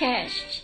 [0.00, 0.62] Test，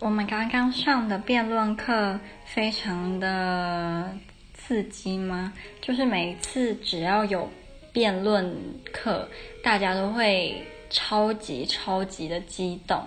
[0.00, 4.12] 我们刚刚上的辩论课非常的
[4.52, 5.52] 刺激吗？
[5.80, 7.48] 就是每一次只要有
[7.92, 8.52] 辩论
[8.92, 9.28] 课，
[9.62, 10.60] 大家都会
[10.90, 13.00] 超级超级的激动。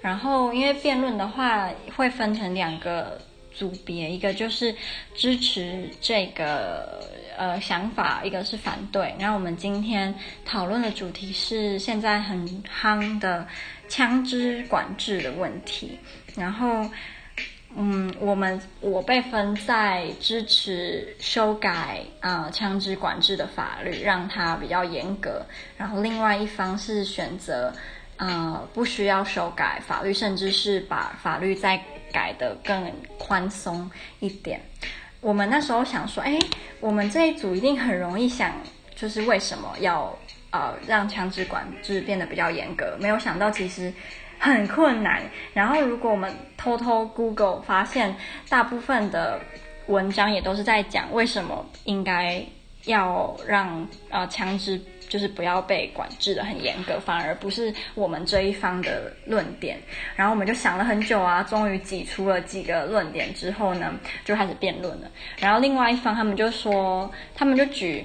[0.00, 3.20] 然后因为辩论的话会分成两个
[3.52, 4.72] 组别，一个就是
[5.16, 7.02] 支持这个
[7.38, 9.14] 呃想法，一个是反对。
[9.18, 10.14] 然后我们今天
[10.44, 13.46] 讨论的主题是现在很夯的。
[13.90, 15.98] 枪支管制的问题，
[16.36, 16.86] 然后，
[17.74, 25.42] 嗯，我们我被分在支持修改啊、枪支管制的法律，让它比较严格，
[25.78, 27.72] 然后另外一方是选择
[28.18, 31.82] 呃不需要修改法律，甚至是把法律再
[32.12, 34.60] 改得更宽松一点。
[35.20, 36.38] 我们那时候想说，哎，
[36.80, 38.52] 我们这一组一定很容易想，
[38.94, 40.16] 就是为什么要。
[40.50, 43.92] 呃，让枪支管制变得比较严格，没有想到其实
[44.38, 45.22] 很困难。
[45.52, 48.16] 然后，如果我们偷偷 Google 发现，
[48.48, 49.38] 大部分的
[49.88, 52.42] 文章也都是在讲为什么应该
[52.86, 59.78] 要让呃枪支就是不要被管制得很严格，反而不是我们这一方的论点。
[60.14, 63.92] 然后我们就想了很久啊，终于挤出了几个论点之后呢，
[64.24, 65.10] 就开始辩论了。
[65.38, 68.04] 然后另外一方他们就说，他们就举。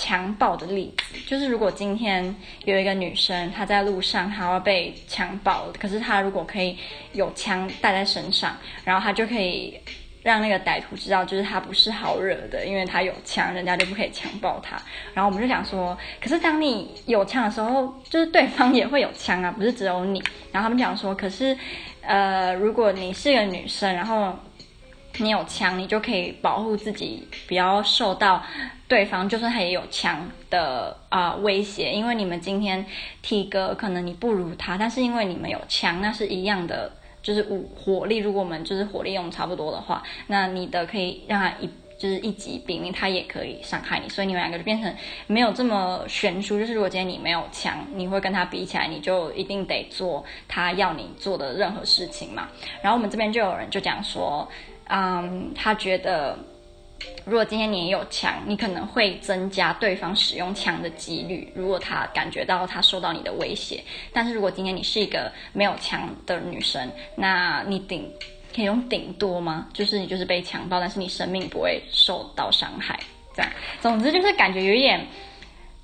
[0.00, 2.32] 强暴的例子，就是如果今天
[2.64, 6.78] 有一个女生，她在路上，她要被强暴，可是她如果可以
[7.14, 9.76] 有枪带在身上，然后她就可以
[10.22, 14.76] 让那个歹徒知道，就是他不是好惹的，因为他有枪，人家就不可以强暴他。
[15.14, 20.22] 然后我们就想说，可是当你有枪的时候，就是对方也会有枪啊，不是只有你。
[20.52, 21.56] 然后他们讲说，可是，
[22.02, 24.36] 呃，如果你是个女生，然后。
[25.20, 28.40] 你有枪，你就可以保护自己，不要受到
[28.86, 31.90] 对方，就算他也有枪的啊、威胁。
[31.90, 32.86] 因为你们今天
[33.20, 36.92] 体格可能你不如他，但是因为你们有枪，那是一样的，
[37.28, 38.16] 就是武火力。
[38.16, 44.08] 如果我们就是火力用差不多的话，那你的可以让他一就是一击毙命，他也可以伤害你。
[44.08, 44.90] 所以你们两个就变成
[45.26, 46.58] 没有这么悬殊。
[46.58, 52.48] 就是如果今天你没有枪，你会跟他比起来，你就一定得做他要你做的任何事情嘛。
[52.80, 54.48] 然后我们这边就有人就讲说。
[54.90, 56.34] 嗯他觉得，
[57.24, 61.52] 如果今天你也有枪，你可能会增加对方使用枪的几率。
[61.54, 63.82] 如果他感觉到他受到你的威胁，
[64.12, 68.10] 但是如果今天你是一个没有枪的女生，那你顶
[68.54, 69.68] 可以用顶多吗？
[69.72, 72.98] 就是你就是被强暴，但是你生命不会受到伤害。
[73.34, 75.06] 这样，总之就是感觉有一点，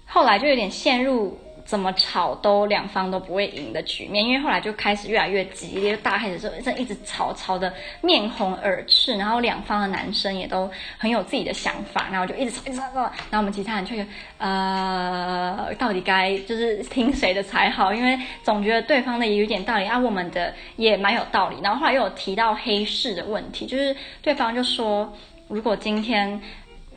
[0.06, 1.38] 后来就有点陷入。
[1.64, 14.08] 怎么吵都两方都不会赢的局面，因为后来就开始越来越激烈，大开始就一直吵，吵的面红耳赤，然后两方的男生也都很有自己的想法，然后就一直吵，一直吵，然后我们其他人就觉得，
[14.38, 17.94] 呃，到底该就是听谁的才好？
[17.94, 21.56] 因为总觉得对方的也有点道理啊，我们的也蛮有道理。
[21.62, 25.10] 然后后来又有提到黑市的问题，就是对方就说，
[25.48, 26.40] 如果今天，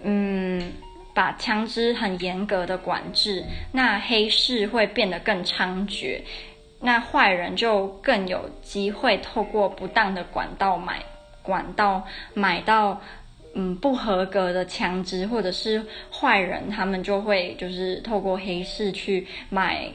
[0.04, 0.72] 嗯。
[1.18, 6.22] 把枪支很严格的管制，那黑市会变得更猖獗，
[6.80, 11.04] 那坏人就更有机会透过不当的管道买
[11.42, 13.02] 管道买到
[13.56, 19.92] 嗯不合格的枪支，或者是坏人他们就会就是透过黑市去买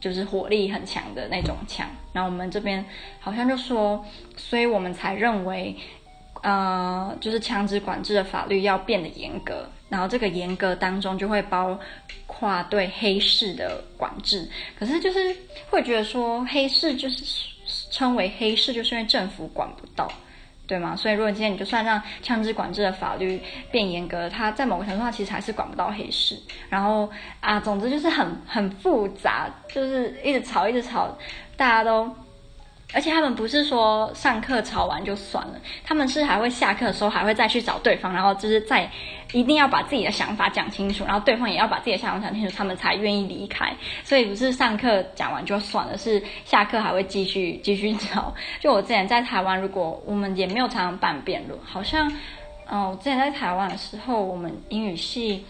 [0.00, 1.86] 就是火力很强的那种枪。
[2.12, 2.84] 然后我们这边
[3.20, 4.04] 好像就说，
[4.36, 5.76] 所以我们才认为。
[6.42, 11.78] 呃，就是枪支管制的法律要变得严格，然后这个严格当中就会包
[12.26, 14.48] 括对黑市的管制。
[14.78, 15.36] 可是就是
[15.70, 17.24] 会觉得说，黑市就是
[17.90, 20.10] 称为黑市，就是因为政府管不到，
[20.66, 20.94] 对吗？
[20.96, 26.36] 所以如果今天你就算让枪支管制的法律变严格，它在某个程度上其实还是管不到黑市。
[26.68, 27.10] 然后
[27.40, 31.16] 啊，总之就是很很复杂，就是一直吵，一直吵，
[31.56, 32.14] 大家都。
[32.94, 38.88] 而且他们不是说上课吵完就算了，他们是还会下课的时候还会再去找对方，然后就是再
[39.32, 43.74] 一定要把自己的想法讲清楚，然后对方也要把自己的想法讲清楚，他们才愿意离开。
[44.04, 48.32] 所以不是上课讲完就算了，是下课还会继续继续吵。
[48.60, 52.10] 就我之前在台湾，如果我们也没有常常办辩论，好像，
[52.66, 55.44] 嗯、我之前在台湾的时候，我们英语系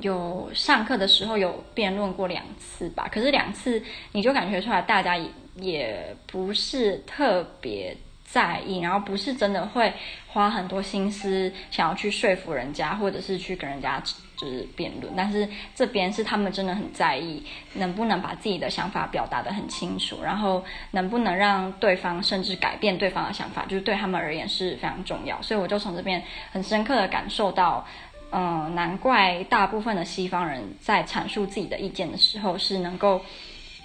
[0.00, 3.80] 有上课的时候有辩论过两次吧，可是两次
[4.12, 5.26] 你就感觉出来大家也
[5.58, 6.16] 也。
[6.26, 9.90] 不是特别在意，然后不是真的会
[10.26, 14.02] 花很多心思想要去说服人家，或者是去跟人家
[14.36, 15.14] 就是辩论。
[15.16, 17.42] 但是这边是他们真的很在意，
[17.72, 25.40] 能不能把自己的想法表达得很清楚，然后能不能让对方甚至改变对方的想法，就是对他们而言是非常重要。
[25.40, 26.22] 所以我就从这边
[26.52, 27.86] 很深刻的感受到，
[28.30, 33.22] 嗯，难怪大部分的西方人在阐述自己的意见的时候是能够。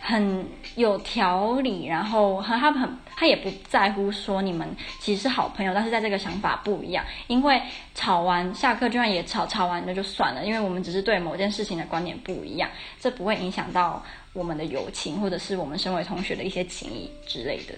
[0.02, 0.46] 很
[0.76, 4.68] 有条理，然后和他很他也不在乎说你们
[5.00, 7.62] 其实是好朋友，但是在这个想法不一样，因为
[7.94, 12.68] 吵完下课居然也吵，吵完那就算了，因为我们只是对某件事情的观点不一样，
[13.00, 14.04] 这不会影响到
[14.34, 17.76] 我们的友情或者是我们身为同学的一些情谊之类的，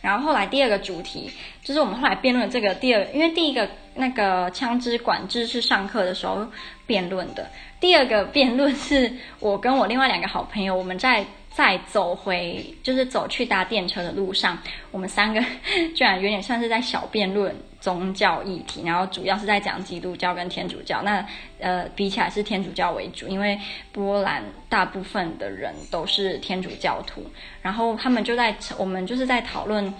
[0.00, 1.30] 然后后来第二个主题
[1.62, 6.46] 就是我们后来辩论这个第二，因为第一个那个枪支管制是上课的时候
[6.86, 7.48] 辩论的，
[7.80, 11.24] 第二个辩论是我跟我另外两个好朋友，我们在。
[11.50, 14.56] 在走回，就是走去搭电车的路上，
[14.92, 15.40] 我们三个
[15.92, 21.02] 居然有点像是在小辩论宗教议题，然后主要是在讲基督教跟天主教。
[21.02, 21.24] 那
[21.58, 23.58] 呃，比起来是天主教为主，因为
[23.92, 27.24] 波兰大部分的人都是天主教徒。
[27.62, 29.92] 然后他们就在我们就是在讨论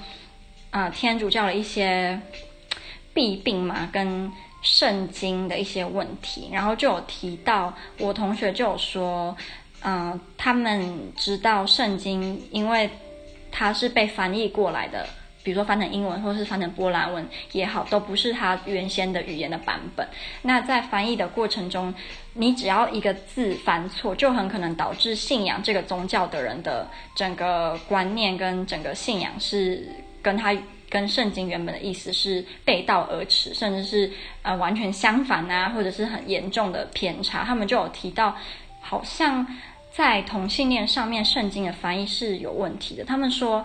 [0.70, 2.20] 啊、天主教的一些
[3.14, 4.31] 弊病嘛，跟
[4.62, 6.50] 圣经的一些问题。
[6.52, 9.36] 然后就有提到，我同学就有说。
[9.81, 12.90] 嗯、他们知道圣经，因为
[13.52, 15.06] 它是被翻译过来的，
[15.48, 20.06] 比如说翻成英文或是翻成波兰文也好，都不是它原先的语言的版本。
[20.42, 21.94] 那在翻译的过程中，
[22.34, 29.88] 你只要一个字翻错，就很可能导致信仰这个宗教的人的整个观念跟整个信仰是
[30.20, 30.54] 跟他
[30.90, 34.12] 跟圣经原本的意思是背道而驰，甚至是
[34.42, 37.42] 呃完全相反啊，或者是很严重的偏差。
[37.42, 38.36] 他们就有提到。
[38.80, 39.44] 好像
[39.90, 43.04] 在同性恋上面，圣经的翻译是有问题的。
[43.04, 43.62] 他们说，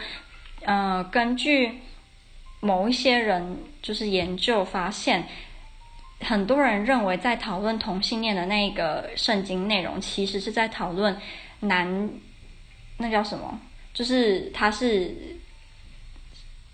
[0.66, 1.80] 呃，根据
[2.60, 5.28] 某一些人就是研究发现，
[6.22, 11.18] 很多人认为在讨论同性恋的那个圣经内容，其实是在讨论
[11.60, 12.10] 男，
[12.98, 13.60] 那叫什么？
[13.94, 15.16] 就是他是。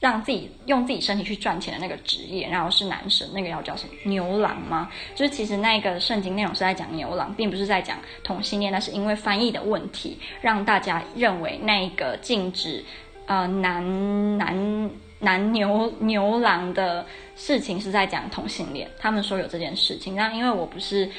[0.02, 3.94] 让自己用自己身体去赚钱的那个职业，然后是男生，那个要叫什么？
[4.06, 4.90] 牛郎吗？
[5.14, 8.72] 就是其实那个圣经内容是在讲牛郎，并不是在讲同性恋。
[8.72, 12.82] 那是因为翻译的问题，让大家认为那个禁止
[13.30, 14.90] 呃男男
[15.20, 17.06] 男牛牛郎的
[17.38, 18.90] 事情是在讲同性恋。
[19.00, 21.10] 他们说有这件事情，那因为我不是。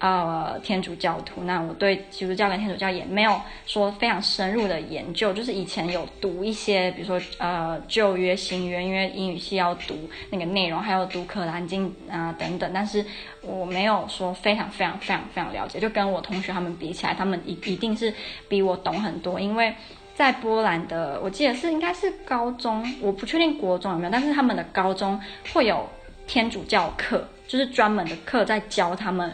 [0.00, 3.34] 呃，天主教徒，那我对基督教跟天主教也没有
[3.66, 9.96] 说非常深入的研究，就是以前有读一些，比如说呃旧约、新约，因为英语系要读
[10.30, 13.04] 那个内容，还有读可兰经啊、等等，但是
[13.42, 18.14] 我没有说非常非常非常非常了解，就跟我同学他们比起来，他们一一定是
[18.48, 19.74] 比我懂很多，因为
[20.18, 25.16] 在波兰的，我记得是应该是高中，我不确定国中有没有，但是他们的高中
[25.52, 25.88] 会有
[26.26, 29.32] 天主教课，就是专门的课在教他们。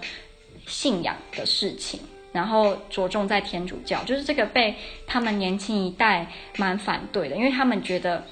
[0.66, 2.00] 信仰的事情，
[2.32, 4.74] 然后着重在天主教，就是这个被
[5.06, 6.26] 他们年轻一代
[6.56, 8.24] 蛮反对的，因为他们觉得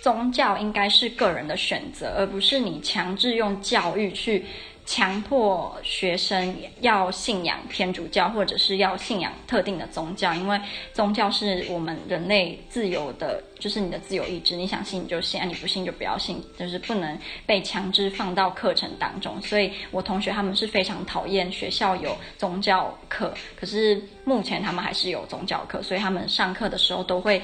[0.00, 4.44] 宗教应该是个人的选择，而不是你强制用教育去。
[4.86, 10.58] 强迫学生要信仰天主教，或者是要信仰特定的宗教，因为
[10.92, 19.42] 宗教是我们人类自由的，就是你的自由意志，你想信你就信，啊，你不信就不要信，就是不能被强制放到课程当中。
[19.42, 27.42] 所以我同学他们是非常讨厌学校有宗教课，可是目前他们还是有宗教课，所以他们上课的时候都会。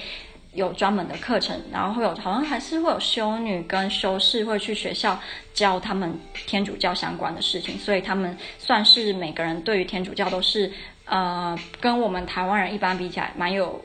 [0.55, 5.19] 有专门的课程，然后会有好像还是会有修女跟修士会去学校
[5.55, 6.13] 教他们
[6.47, 10.71] 天主教相关的事情，所以他们算是每个人对于天主教都是
[11.07, 13.83] 呃跟我们台湾人一般比起来蛮有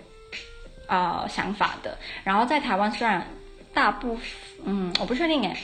[0.87, 1.97] 呃想法的。
[2.23, 3.25] 然后在台湾虽然
[3.73, 4.25] 大部分
[4.65, 5.55] 嗯我不确定诶，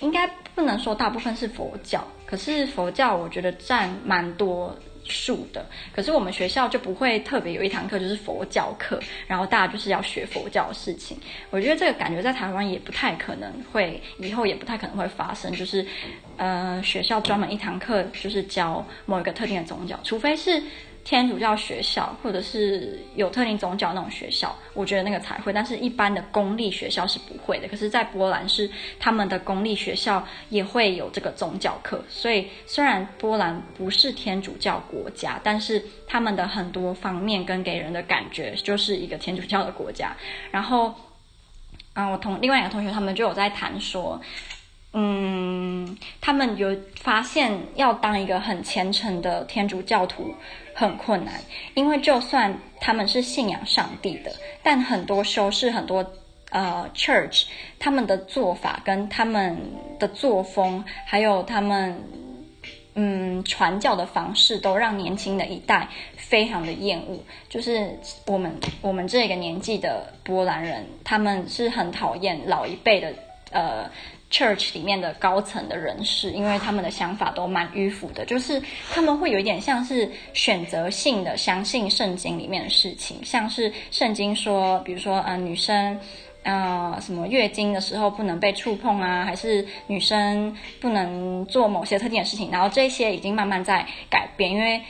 [0.00, 4.76] 应该不能说大部分是佛教，可是佛教我觉得占蛮多。
[5.10, 11.18] 数的，可是我们学校就不会特别有一堂课就是佛教课，然后大家就是要学佛教的事情。
[11.50, 15.84] 我觉得这个感觉在台湾也不太可能会，以后也不太可能会发生，就是
[16.36, 20.62] 呃学校专门一堂课就是教某一个特定的宗教，除非是。
[21.10, 25.52] 天主教学校，或者是有特定宗教那种学校，我觉得那个才会。
[25.52, 27.66] 但是，一般的公立学校是不会的。
[27.66, 32.00] 可是，在波兰是他们的公立学校也会有这个宗教课。
[32.08, 40.16] 所以，虽然波兰不是天主教国家，但是他们的很多方面跟给人的感觉就是一个天主教的国家。
[40.52, 40.94] 然后，
[41.92, 44.20] 啊，我同另外一个同学他们就有在谈说，
[44.92, 50.34] 嗯，他们有发现要当一个很虔诚的天主教徒。
[50.72, 51.34] 很困难，
[51.74, 54.32] 因为就算他们是信仰上帝的，
[54.62, 56.12] 但很多修士、很多
[56.50, 57.44] 呃 church，
[57.78, 59.58] 他们的做法跟他们
[59.98, 62.02] 的作风，还有他们
[62.94, 67.18] 嗯传教的方式，都让年轻的一代非常的厌恶。
[67.50, 73.12] 就是我们我们这个年纪的波兰人，他们是很讨厌老一辈的
[73.50, 73.90] 呃
[74.30, 85.98] church 里面的高层的人士，因为他们的想法都蛮迂腐的，就是他们会有一点像是选择性的相信圣经里面的事情，像是圣经说，比如说，呃，女生，
[86.44, 94.80] 呃，什么月经的时候不能被触碰啊，还是女生不能做某些特定的事情，然后这些已经慢慢在改变，因为。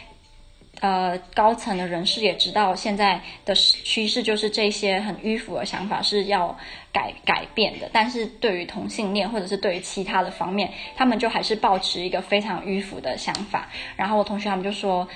[0.80, 6.56] 呃，高层的人士也知道现在的趋势就是这些很迂腐的想法是要
[6.90, 13.68] 改改变的，但是对于同性恋或者是对于其他的方面，他们就还是抱持一个非常迂腐的想法。
[13.94, 15.06] 然后我同学他们就说，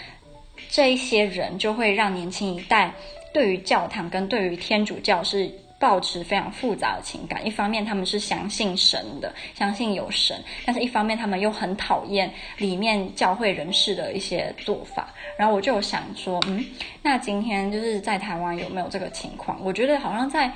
[0.68, 2.92] 这一些人就会让年轻一代
[3.32, 5.50] 对于教堂跟对于天主教是。
[5.84, 15.12] 抱持非常复杂的情感，一方面他们是相信神的，相信有神，但是一方面他们又很讨厌里面教会人士的一些做法。
[15.36, 16.64] 然后我就想说，嗯，
[17.02, 19.62] 那今天就是在台湾有没有这个情况？
[19.62, 20.50] 我觉得好像在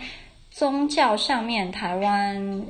[0.51, 2.65] 宗教上面，台湾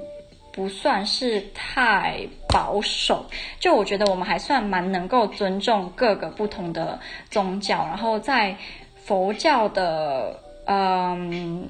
[0.50, 3.24] 不算是太保守。
[3.60, 6.98] 就我觉得我们还算蛮能够尊重各个不同的
[7.30, 7.86] 宗教。
[7.86, 8.56] 然后在
[8.96, 10.36] 佛教的，
[10.66, 11.68] 嗯。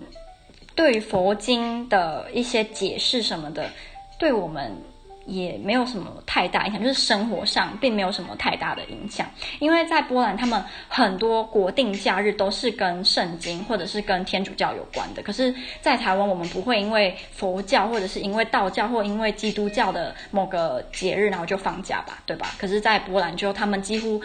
[0.78, 3.68] 对于佛经的一些解释什么的，
[4.16, 4.72] 对我们
[5.26, 9.28] 也没有什么太大影响，就是生活上并没有什么太大的影响。
[9.58, 15.22] 因为在波兰，他们很多国定假日都是跟圣经或者是跟天主教有关的。
[15.22, 22.54] 可是，在台湾，我们不会因为佛教或者是因为道教或因为基督教的某个节日，然后就放假吧，对吧？
[22.56, 24.22] 可是，在波兰就他们几乎，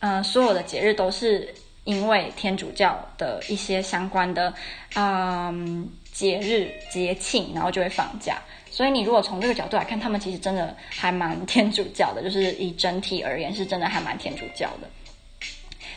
[0.00, 1.54] 嗯、所有的节日都是。
[1.86, 4.52] 因为天主教的一些相关的，
[4.96, 8.36] 嗯，节日节庆，然后就会放假。
[8.70, 14.88] 所以你如果从这个角度来看，他们其实真的还蛮天主教的，就是以整体而言，是真的还蛮天主教的。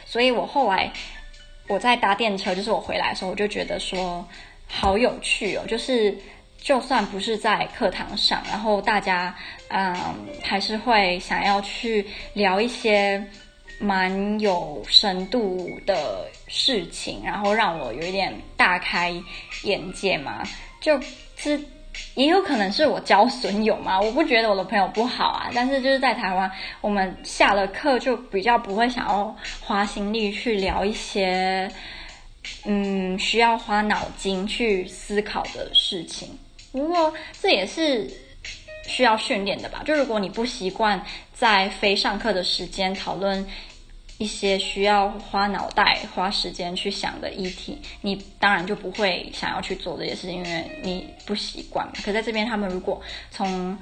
[0.06, 0.92] 所以我后来
[1.68, 4.24] 我在搭电车，就是我回来的时候，我就觉得说
[4.68, 6.16] 好有趣哦，就是
[6.62, 9.36] 就算不是在课堂上，然后大家
[9.70, 9.96] 嗯
[10.44, 13.26] 还是会想要去聊一些。
[13.80, 19.14] 蛮有深度的事情，然后让我有一点大开
[19.64, 20.44] 眼界嘛。
[20.82, 21.00] 就
[21.38, 21.60] 是
[22.16, 25.50] 也有可能是我交损友嘛，我不觉得我的朋友不好啊。
[25.54, 26.50] 但是就是在台湾，
[26.82, 31.72] 我们下了课就比较不会想要花心力去聊一些，
[32.66, 36.30] 嗯，需要花脑筋去思考的事情。
[36.72, 38.10] 不过这也是
[38.86, 39.82] 需要训练的吧？
[39.86, 43.46] 就如果你不习惯在非上课的时间讨论。
[44.20, 51.90] 一些需要花脑袋、花时间去想的议题，你当然就不会想要去做这些事情，因为你不习惯。
[52.04, 53.76] 可在这边，他们如果从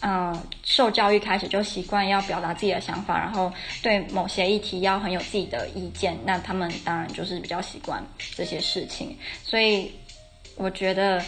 [0.00, 3.50] 嗯、受教育开始就习惯要表达自己的想法，然后
[3.82, 9.16] 对某些议题要很有自己的意见，那他们当然就是比较习惯这些事情。
[9.42, 9.90] 所以
[10.56, 11.24] 我觉得，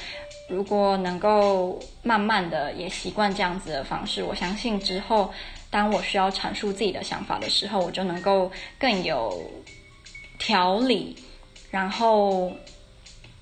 [0.51, 5.33] 如果能够慢慢的也习惯这样子的方式，我相信之后。
[5.71, 9.43] 当我需要阐述自己的想法的时候，我就能够更有
[10.39, 11.15] 条理，
[11.71, 12.51] 然后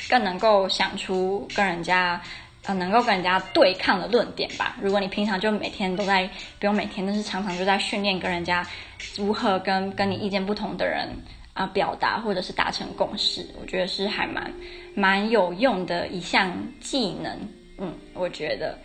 [0.09, 2.21] 更能够想出跟人家
[2.64, 4.76] 呃能够跟人家对抗的论点吧。
[4.81, 6.28] 如果你平常就每天都在，
[6.59, 8.66] 不用每天，但是常常就在训练跟人家
[9.16, 11.09] 如何跟跟你意见不同的人
[11.52, 14.52] 啊、表达或者是达成共识，我觉得是还蛮
[14.95, 17.49] 蛮有用的一项技能。
[17.78, 18.76] 嗯，我觉得。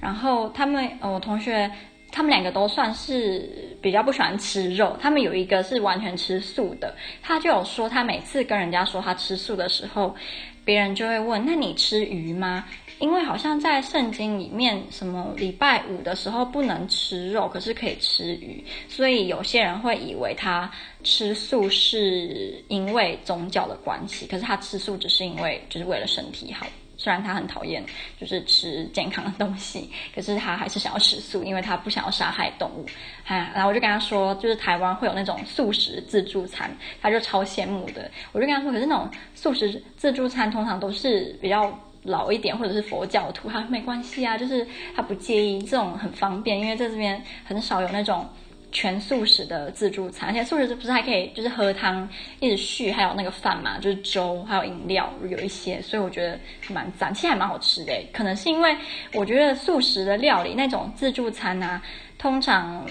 [0.00, 1.70] 然后他们，呃、我同学。
[2.16, 10.16] 他们两个都算是比较不喜欢吃肉，他们有一个是完全吃素的，他就有说，他每次跟人家说他吃素的时候，
[10.64, 12.64] 别人就会问：“那你吃鱼吗？”
[13.00, 20.70] 因为好像在圣经里面，什么礼拜五的时候不能吃肉，可是可以吃鱼，所以有些人会以为他
[21.04, 26.66] 吃素是因为宗教的关系，可是他吃素只是因为就是为了身体好。
[26.96, 27.84] 虽然他很讨厌
[28.18, 32.86] 就是吃健康的东西， 可是他还是想要吃素，因为他不想要杀害动物。
[33.24, 38.10] 哈，然后我就跟他说，就是台湾会有那种素食自助餐，他就超羡慕的。
[38.32, 41.72] 我就跟他说，可是那种素食自助餐通常都是比较
[42.02, 48.26] 老一点或者是佛教徒，他没关系啊，就是他不介意这种很方便，因为在这边很少有那种。
[48.76, 52.06] 全素食的自助餐，而且素食不是还可以就是喝汤
[52.40, 57.92] 一直续，还有那个饭嘛，就是粥还有饮料有一些，所以我觉得蛮赞，其实还蛮好吃的。
[58.12, 58.76] 可能是因为
[59.14, 61.80] 我觉得素食的料理那种自助餐啊，
[62.18, 62.86] 通常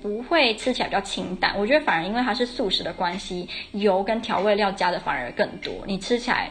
[0.00, 1.58] 不会吃起来比较清淡。
[1.58, 6.48] 我觉得反而因为它是素食的关系，油跟调味料加的反而更多，你吃起来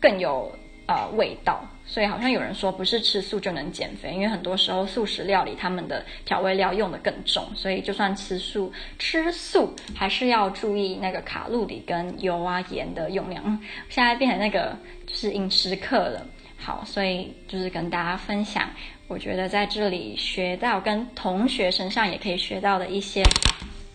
[0.00, 0.50] 更有
[0.86, 1.64] 呃味道。
[1.92, 13.42] 所以好像有人说不是吃素就能减肥，因为很多时候素食料理他们的调味料用得更重，所以就算吃素，吃素还是要注意那个卡路里跟油啊盐的用量。
[13.88, 16.24] 现在变成那个就是饮食课了。
[16.56, 18.70] 好，所以就是跟大家分享，
[19.08, 23.24] 我觉得在这里学到跟同学身上也可以学到的一些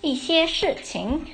[0.02, 1.25] 一些事情。